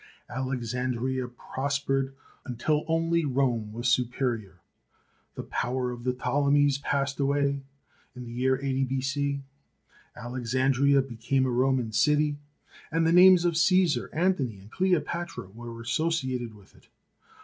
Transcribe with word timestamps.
Alexandria 0.31 1.27
prospered 1.27 2.15
until 2.43 2.83
only 2.87 3.23
Rome 3.23 3.71
was 3.71 3.87
superior; 3.87 4.55
the 5.35 5.43
power 5.43 5.91
of 5.91 6.05
the 6.05 6.11
Ptolemies 6.13 6.79
passed 6.79 7.19
away; 7.19 7.61
in 8.15 8.23
the 8.25 8.31
year 8.31 8.57
80 8.59 8.85
B.C., 8.85 9.43
Alex 10.15 10.55
andria 10.55 11.03
became 11.07 11.45
a 11.45 11.51
Roman 11.51 11.91
city, 11.91 12.39
and 12.91 13.05
the 13.05 13.11
names 13.13 13.45
of 13.45 13.55
Caesar, 13.57 14.09
Antony, 14.11 14.57
and 14.57 14.71
Cleopatra 14.71 15.49
were 15.49 15.79
associated 15.79 16.55
with 16.55 16.75
it. 16.75 16.87